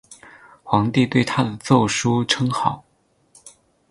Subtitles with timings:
[0.63, 2.83] 皇帝对他的奏疏称好。